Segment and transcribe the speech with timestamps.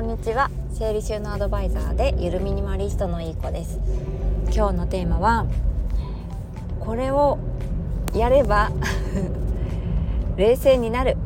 [0.00, 3.78] 整理収納アドバイザーでゆるミニマリストのいい子です。
[4.44, 5.44] 今日のテーマは
[6.80, 7.38] これを
[8.14, 8.70] やれば
[10.38, 11.18] 冷静になる。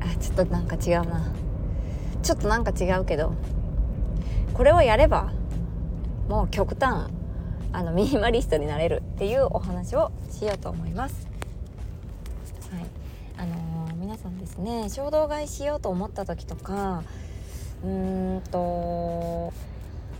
[0.00, 1.22] あちょっとなんか違うな。
[2.22, 3.32] ちょっとなんか違うけど
[4.52, 5.32] これをやれば
[6.28, 7.10] もう極端
[7.72, 9.02] あのミニマリストになれる。
[9.14, 11.26] っていうお話をしようと思います。
[12.70, 12.84] はい。
[13.38, 17.02] あのー、皆さんですね衝動買いしようと思った時とか
[17.84, 19.52] うんと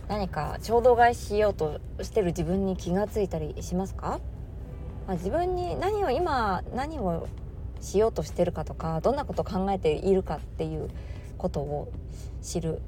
[0.07, 4.19] 何か衝動買いしようとしてる自分に気がついたりしますか、
[5.07, 7.27] まあ、自分に何を今何を
[7.81, 10.89] しようとしてるかとかどんなことを考えているかっていう
[11.37, 11.91] ことを
[12.41, 12.81] 知る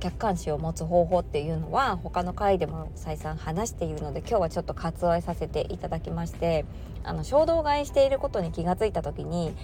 [0.00, 6.64] 客観視を持つ方法っていうのは他の回でも再三話しているので今日はちょっと割愛させていただきまして
[7.02, 9.54] あの衝動買いしていることに気がついた時に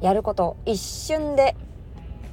[0.00, 1.56] やること一瞬で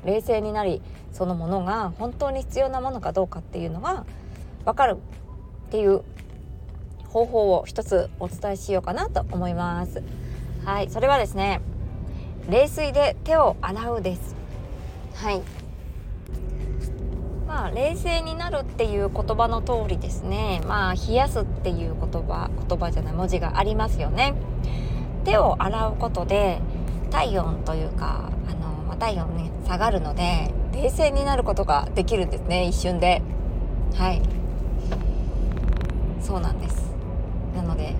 [0.06, 0.82] 冷静になり
[1.18, 4.06] そのものが本当に必要なものかどうかっていうのが
[4.66, 4.98] 分かる
[5.68, 6.04] っていう
[7.06, 10.04] 方法を一つお伝えしようかなと思います。
[10.64, 11.60] はいそれはですね
[12.48, 14.36] 冷水で手を洗うです。
[15.16, 15.42] はい。
[17.48, 24.36] まあ冷静になるっていう言葉の通りですねまあ冷やすっていう言葉言葉じゃない文字がありますよね。
[25.26, 26.60] 手を洗うことで
[27.10, 33.23] 体温というかあの、ま、体温ね下がるので冷静になることができるんですね一瞬で
[33.95, 34.22] はい
[36.22, 36.92] そうなんです
[37.56, 37.95] なので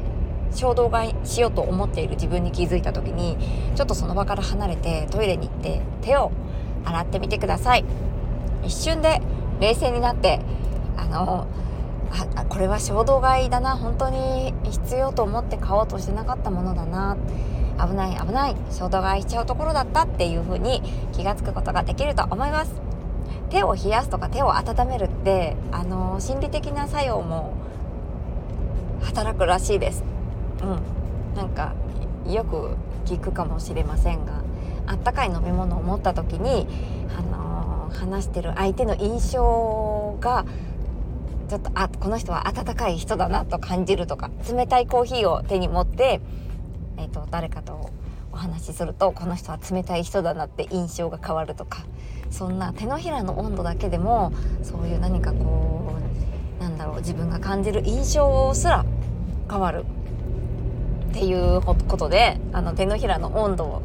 [0.53, 3.38] 衝動買いしようと思っている自分に気づいた時に
[3.75, 6.31] ちょっとその場から離れてトイレに行って手を
[6.86, 7.86] 洗ってみてください
[8.64, 9.22] 一瞬で
[9.59, 10.39] 冷静になって
[10.98, 11.48] あの
[12.36, 17.17] あこれは衝動買いだな本当に必要と思って買おうとしてなかったものだな
[17.80, 18.56] 危ない危ない。
[18.72, 20.81] 衝動買いしちゃうところだったっていう風に
[21.14, 22.72] 気が付くことができると思います。
[23.50, 27.54] 手を冷やすとか手を温めるってあの心理的な作用も
[29.02, 30.04] 働くらしいです。
[30.61, 30.98] うん。
[31.36, 31.73] なんか
[32.27, 34.42] よく聞くかもしれませんが
[34.87, 36.67] あったかい飲み物を持った時に
[37.17, 40.45] あの話してる相手の印象が
[41.48, 46.20] ちょっとあこの人は温かい人だなと感じるとか冷たいコーヒーを手に持って
[46.98, 47.90] えーと、誰かと
[48.32, 51.86] お話しするとこの人は冷たい人だなって印象が変わるとか
[52.30, 55.96] そんな手のひらの温度だけでもそういう何かこ
[56.60, 58.86] うなんだろう自分が感じる印象すら
[59.50, 59.86] 変わる
[61.10, 63.82] っていうことであの手のひらの温度を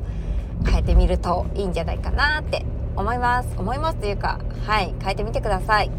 [0.66, 3.48] 変えてみるといいんじゃないかなって思います。
[3.56, 5.90] 思いますというかはい変えてみてください。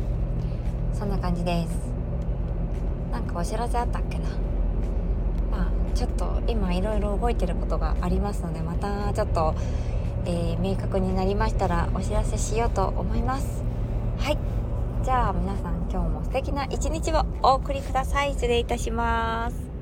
[0.94, 1.70] そんな感じです。
[3.12, 4.26] なんかお知らせあったっけな？
[5.96, 9.54] ちょっと今いろいろ動いてることがありますのでまたちょっと、
[10.26, 13.64] えー、明確になりましたらお知らせしようと思います。
[14.18, 14.38] はい。
[15.04, 18.34] じゃあ皆さん今日も素敵な一日をお送りください。
[18.34, 19.74] 失礼いたします。